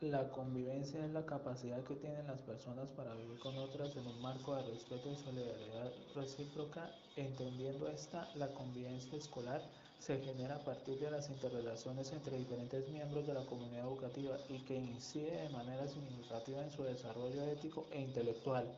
la 0.00 0.30
convivencia 0.30 1.04
es 1.04 1.12
la 1.12 1.24
capacidad 1.24 1.82
que 1.84 1.96
tienen 1.96 2.26
las 2.26 2.42
personas 2.42 2.90
para 2.92 3.14
vivir 3.14 3.38
con 3.38 3.56
otras 3.58 3.96
en 3.96 4.06
un 4.06 4.20
marco 4.20 4.54
de 4.54 4.62
respeto 4.62 5.10
y 5.10 5.16
solidaridad 5.16 5.92
recíproca. 6.14 6.94
Entendiendo 7.16 7.88
esta, 7.88 8.30
la 8.34 8.52
convivencia 8.52 9.16
escolar 9.16 9.70
se 9.98 10.18
genera 10.20 10.56
a 10.56 10.64
partir 10.64 10.98
de 10.98 11.10
las 11.10 11.30
interrelaciones 11.30 12.12
entre 12.12 12.36
diferentes 12.36 12.88
miembros 12.88 13.26
de 13.26 13.34
la 13.34 13.46
comunidad 13.46 13.84
educativa 13.84 14.40
y 14.48 14.64
que 14.64 14.76
incide 14.76 15.42
de 15.42 15.48
manera 15.48 15.88
significativa 15.88 16.62
en 16.62 16.70
su 16.70 16.82
desarrollo 16.82 17.44
ético 17.44 17.88
e 17.90 18.00
intelectual. 18.00 18.76